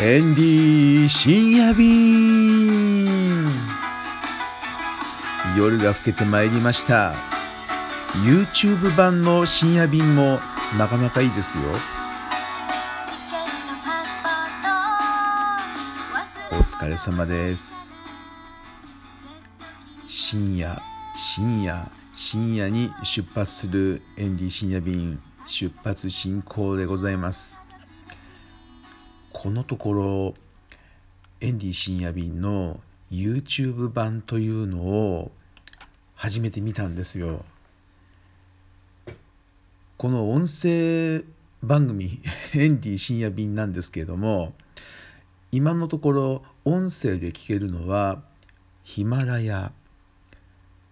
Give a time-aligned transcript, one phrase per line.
[0.00, 3.50] エンディ深夜便。
[5.56, 7.14] 夜が更けてまいりました。
[8.24, 10.38] YouTube 版の深夜便も
[10.78, 11.64] なかなかいいですよ。
[16.52, 17.98] お疲れ様です。
[20.06, 20.80] 深夜
[21.16, 27.67] 深夜深夜に出発するエンディ深夜便出発進行でございます。
[29.38, 30.34] このところ
[31.40, 35.30] エンディ深夜便の YouTube 版というのを
[36.16, 37.44] 初めて見たんですよ。
[39.96, 41.22] この音声
[41.62, 42.20] 番組
[42.52, 44.54] エンディ深夜便なんですけれども
[45.52, 48.24] 今のところ音声で聞けるのは
[48.82, 49.70] ヒマラヤ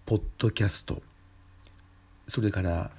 [0.04, 1.02] ポッドキャスト
[2.28, 2.92] それから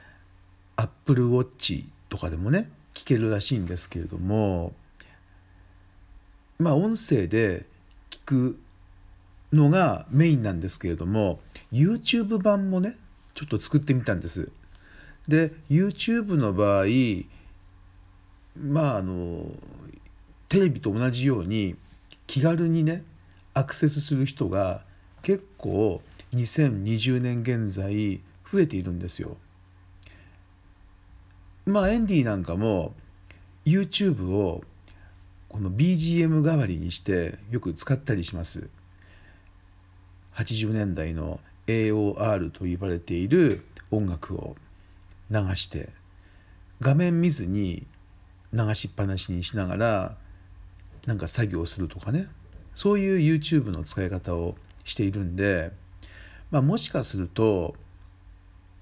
[0.75, 4.73] アップルウォッチとかでもね聞けるらしいんですけれども
[6.59, 7.65] まあ音声で
[8.09, 8.59] 聞く
[9.53, 11.39] のがメインなんですけれども
[11.71, 12.95] YouTube 版もね
[13.33, 14.51] ちょっと作ってみたんです。
[15.27, 16.85] で YouTube の場合
[18.55, 19.51] まああの
[20.49, 21.75] テレビと同じように
[22.25, 23.03] 気軽にね
[23.53, 24.83] アクセスする人が
[25.21, 26.01] 結構
[26.33, 29.37] 2020年現在増えているんですよ。
[31.65, 32.93] まあエンディなんかも
[33.65, 34.63] YouTube を
[35.49, 38.69] この BGM 代わりにしてよく使ったりします。
[40.35, 44.55] 80年代の AOR と呼ばれている音楽を
[45.31, 45.89] 流して
[46.79, 47.85] 画面見ずに
[48.53, 50.17] 流しっぱなしにしながら
[51.05, 52.27] なんか作業するとかね
[52.73, 55.71] そういう YouTube の使い方をしているんで、
[56.51, 57.75] まあ、もしかすると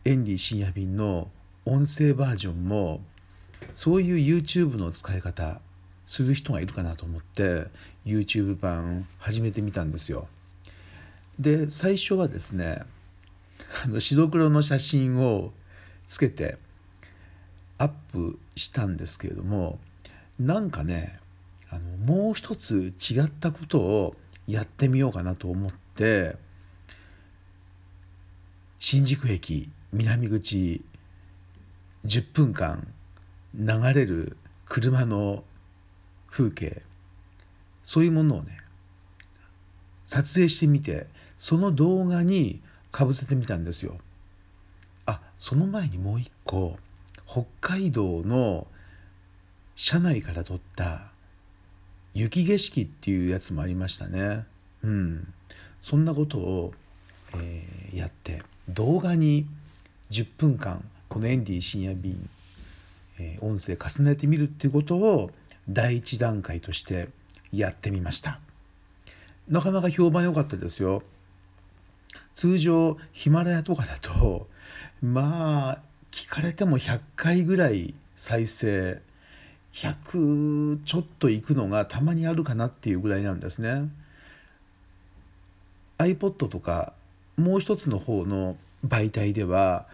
[0.03, 1.29] エンディ深夜便の
[1.65, 3.01] 音声バージョンも
[3.73, 5.61] そういう YouTube の使い方
[6.05, 7.67] する人がいるかなと思って
[8.05, 10.27] YouTube 版始めてみたんですよ。
[11.39, 12.83] で最初はですね
[13.83, 15.51] あの白黒の写真を
[16.07, 16.57] つけて
[17.77, 19.79] アップしたんですけれども
[20.39, 21.19] なんかね
[21.69, 24.15] あのもう一つ違ったことを
[24.47, 26.37] やってみようかなと思って
[28.79, 30.83] 新宿駅南口
[32.05, 32.87] 10分間
[33.55, 35.43] 流れる車の
[36.35, 36.81] 風景
[37.81, 38.57] そういうものをね
[40.05, 41.07] 撮影してみて
[41.37, 43.95] その動画にかぶせてみたんですよ。
[45.05, 46.77] あその前にもう一個
[47.25, 48.67] 北海道の
[49.77, 51.07] 車内から撮った
[52.13, 54.45] 雪景色っていうやつもありましたね。
[54.83, 55.33] うん、
[55.79, 56.73] そんなことを、
[57.37, 59.45] えー、やって動画に
[60.11, 62.29] 10分間このエンディ深夜便、
[63.19, 65.31] えー、音声重ねてみるっていうことを
[65.69, 67.09] 第一段階として
[67.51, 68.39] やってみました。
[69.47, 71.03] なかなか評判良かったですよ。
[72.33, 74.47] 通常ヒマラヤとかだと
[75.01, 75.81] まあ
[76.11, 79.01] 聞かれても100回ぐらい再生
[79.73, 83.89] 100ちょっといくのがたまにあるかなっていうぐらいなんですね。
[85.97, 86.93] iPod とか
[87.37, 89.87] もう一つの方の媒体では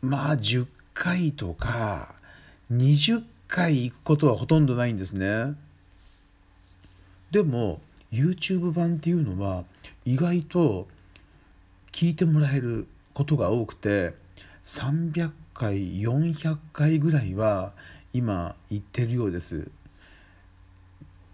[0.00, 2.14] まあ10回とか
[2.72, 5.54] 20回行くことはほとんどないんですね。
[7.30, 7.80] でも
[8.12, 9.64] YouTube 版っていうのは
[10.04, 10.86] 意外と
[11.92, 14.14] 聞いてもらえることが多くて
[14.64, 17.72] 300回400回ぐらいは
[18.12, 19.68] 今言ってるようです。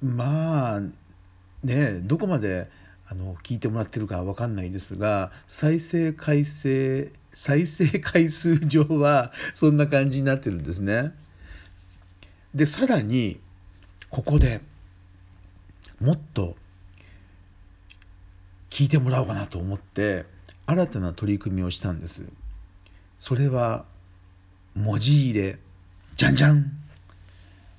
[0.02, 0.80] まあ
[1.62, 2.68] ねどこまで
[3.08, 11.12] あの聞いてもらってるか分かんないですが再生回数再生回数上はそんな感じになってるんですね。
[12.54, 13.40] でさらに
[14.10, 14.60] ここで
[16.00, 16.56] もっと
[18.68, 20.24] 聞いてもらおうかなと思って
[20.66, 22.26] 新たな取り組みをしたんです。
[23.18, 23.84] それは
[24.74, 25.58] 文字入れ
[26.16, 26.72] じゃんじゃん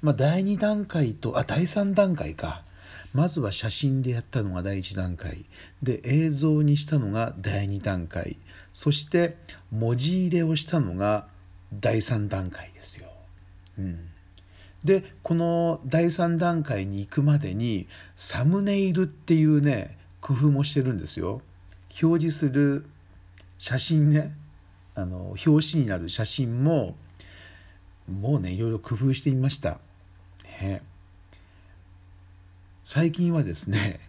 [0.02, 2.64] まあ第2段階とあ第3段階か。
[3.14, 5.46] まずは写真でやったのが第1段階。
[5.84, 8.38] で映像にしたのが第2段階。
[8.74, 9.38] そして
[9.72, 11.28] 文字入れをしたのが
[11.74, 13.08] 第3段階ですよ。
[13.78, 14.10] うん、
[14.84, 21.42] でこの第3段階に行くまでにサムネイルっていうね工夫もしてるんですよ。
[22.02, 22.86] 表示する
[23.60, 24.36] 写真ね
[24.96, 26.96] あの表紙になる写真も
[28.12, 29.80] もうねいろいろ工夫してみました。
[30.62, 30.82] ね、
[32.84, 34.00] 最近はですね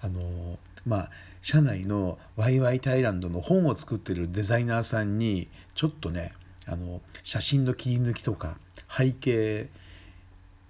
[0.00, 1.10] あのまあ
[1.42, 6.32] 社内のワイワイタイランドの本を作ってるデザイナーさんにちょっとね
[6.66, 9.68] あの写真の切り抜きとか背景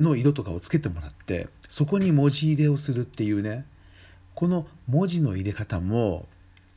[0.01, 3.67] の色とかをつけてもらってそこに文字入れをするっていうね
[4.35, 6.27] この文字の入れ方も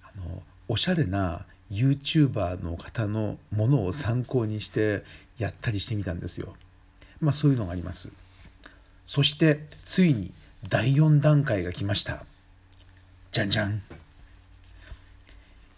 [0.03, 5.03] あのおしゃれな YouTuber の方のものを参考にして
[5.37, 6.55] やったりしてみたんですよ。
[7.19, 8.11] まあそういうのがあります。
[9.05, 10.31] そしてついに
[10.69, 12.25] 第4段階が来ました。
[13.31, 13.81] じゃんじゃん。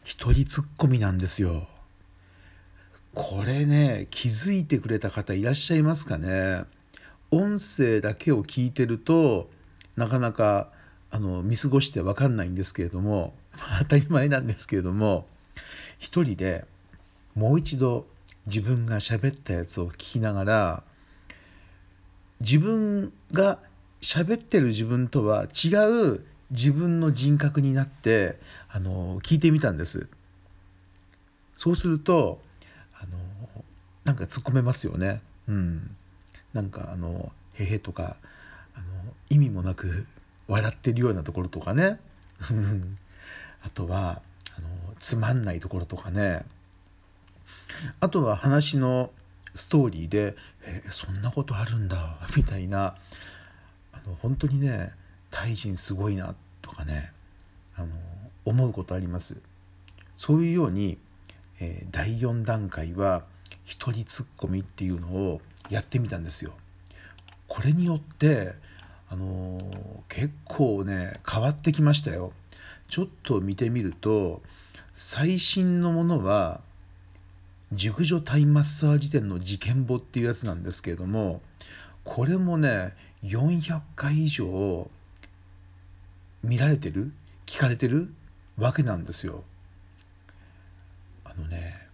[0.03, 1.67] 一人ツッコミなんですよ。
[3.13, 6.65] これね気づいてくれた方いらっしゃいますかね？
[7.35, 9.49] 音声だけを聞いてると
[9.97, 10.69] なかなか
[11.11, 13.33] あの見過ごして分かんないんですけれども
[13.79, 15.27] 当たり前なんですけれども
[15.99, 16.65] 一人で
[17.35, 18.07] もう一度
[18.45, 20.83] 自分が喋ったやつを聞きながら
[22.39, 23.59] 自分が
[24.01, 25.75] 喋ってる自分とは違
[26.13, 28.39] う自分の人格になって
[28.69, 30.07] あの聞いてみたんです。
[31.55, 32.41] そうすると
[32.93, 33.17] あの
[34.03, 35.21] なんか突っ込めますよね。
[35.47, 35.95] うん、
[36.55, 38.15] なんかあの「へへ」とか
[38.73, 38.85] あの
[39.29, 40.07] 意味もなく
[40.47, 41.99] 笑ってるようなところとかね。
[43.61, 44.21] あとは
[44.57, 44.67] あの
[44.99, 46.45] つまんないところとかね。
[47.99, 49.11] あとは話の
[49.53, 52.95] ストーリーで「えそんなことあるんだ」みたいな。
[53.91, 54.93] あの本当にね
[55.31, 57.11] タイ人すごいなとかね。
[57.75, 57.87] あの
[58.45, 59.41] 思うことあります。
[60.15, 60.97] そういうように、
[61.59, 63.25] えー、第4段階は
[63.65, 66.53] 一人ツッコミっていうのをやってみたんですよ。
[67.47, 68.53] これによって
[69.09, 69.59] あの、
[70.07, 72.31] 結構ね変わってきましたよ。
[72.87, 74.41] ちょっと見てみると
[74.93, 76.61] 最新のものは
[77.71, 81.41] 熟女タイマッサージ店の事件簿っていうやつなんですけれども
[82.03, 84.89] これもね400回以上
[86.43, 87.11] 見られてる？
[87.47, 88.13] 聞かれてる？
[88.57, 89.43] わけなんですよ。
[91.23, 91.84] あのね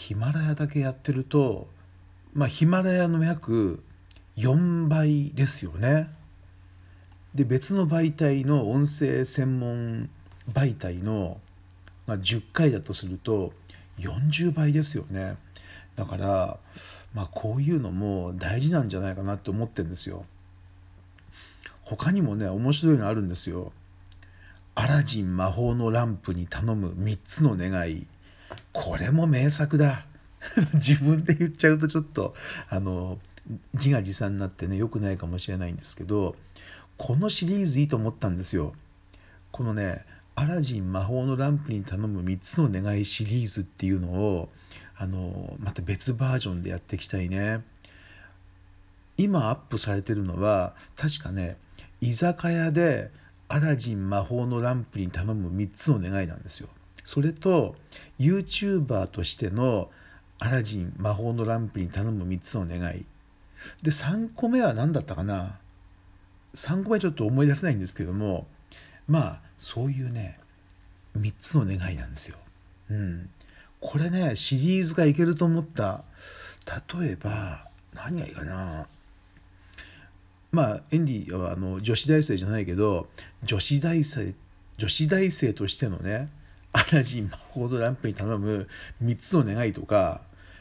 [0.00, 1.68] ヒマラヤだけやってると
[2.32, 3.84] まあヒマラヤの約
[4.38, 6.08] 4倍ですよね。
[7.34, 10.08] で別の媒体の音声専門
[10.50, 11.38] 媒体の、
[12.06, 13.52] まあ、10回だとすると
[13.98, 15.36] 40倍ですよね。
[15.96, 16.58] だから
[17.12, 20.24] まあこういうのも大事なんじゃないかなって思ってるんですよ。
[21.82, 23.70] 他にもね面白いのあるんですよ。
[24.74, 28.06] アラジン魔法のランプに頼む3つの願い。
[28.72, 30.06] これも名作だ
[30.74, 32.34] 自分で言っちゃうとちょっと
[32.68, 33.18] あの
[33.74, 36.36] 自画自賛になってね良くないかもしれないんですけど
[36.96, 38.74] このシリーズいいと思ったんですよ。
[39.52, 40.04] このね
[40.34, 44.48] アラジン魔法のランプに頼む3つの願いシリーズっていうのを
[44.96, 47.62] あのまた別バージョンでやっていきたいね。
[49.16, 51.58] 今アップされてるのは確かね
[52.00, 53.10] 居酒屋で
[53.48, 56.68] アラジン魔法のランプに頼む3つの願いなんですよ。
[57.10, 57.74] それと
[58.20, 59.90] YouTuber としての
[60.38, 63.04] アラジン魔法のランプに頼む3つの願い。
[63.82, 65.58] で3個目は何だったかな
[66.54, 68.46] 3個目ちょっと思い出せないんですけども
[69.08, 70.38] まあそういうね
[71.18, 72.36] 3つの願いなんですよ。
[72.90, 73.28] うん、
[73.80, 76.04] これねシリーズがいけると思った
[76.96, 78.86] 例えば何がいいかな
[80.52, 83.08] まあエンディはあの女子大生じゃないけど
[83.42, 84.32] 女子大生
[84.76, 86.30] 女子大生としてのね
[86.72, 88.68] アラジン魔法のランプに頼む
[89.02, 90.20] 3つの願いとか、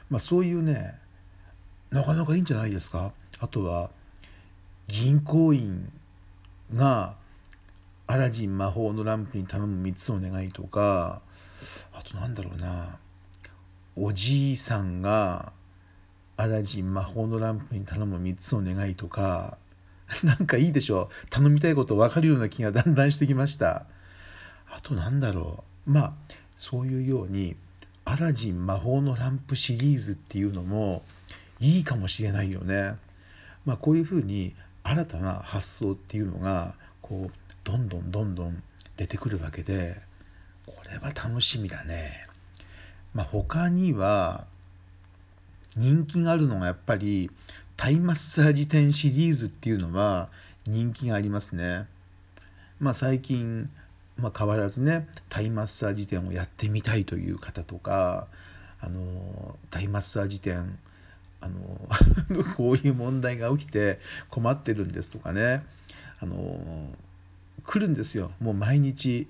[0.09, 0.95] まあ、そういうね
[1.91, 3.11] なかなかいいんじゃないですか？
[3.39, 3.89] あとは
[4.87, 5.91] 銀行員
[6.73, 7.15] が
[8.07, 11.21] アラジン魔法のランプに頼む3つの願いとか
[11.93, 12.97] あとなんだろうな
[13.95, 15.51] おじいさんが
[16.37, 19.57] アラジン魔法のランプに頼む3つの願いとか
[20.23, 21.09] なんかいいでしょ？
[21.29, 23.85] 頼みたいこと分かるような気がだんだんしてきました。
[24.71, 25.68] あとなんだろう？
[25.85, 26.13] まあ
[26.55, 27.55] そういうように
[28.05, 31.03] アラジン魔法のランプシリーズっていうのも
[31.59, 32.95] いいかもしれないよね
[33.65, 37.31] まあこういうふうに新たな発想っていうのがこう
[37.63, 38.63] どんどんどんどん
[38.97, 40.01] 出てくるわけで
[40.65, 42.25] これは楽しみだね。
[43.13, 44.45] まあ、他には
[45.75, 47.31] 人気があるのがやっぱり
[47.75, 50.29] タイマッサージ店シリーズっていうのは
[50.65, 51.87] 人気がありますね。
[52.79, 53.69] まあ、最近、
[54.19, 58.27] まあ、変わらずねタイマッサージ店をやってみたいという方とか
[58.81, 60.77] あのタイマッサージ店
[61.41, 61.87] あの
[62.57, 63.99] こういう問題が起きて
[64.29, 65.65] 困ってるんですとかね
[66.19, 66.93] あの
[67.63, 68.31] 来るんですよ。
[68.39, 69.27] もう毎日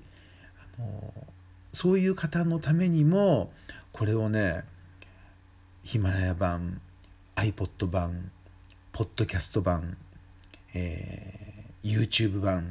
[0.78, 1.14] あの
[1.74, 3.52] そういう方のためにも
[3.92, 4.64] これをね
[5.84, 6.82] ヒマラヤ版
[7.36, 8.32] iPod 版
[8.92, 9.98] ポッドキャスト版、
[10.74, 12.68] えー、YouTube 版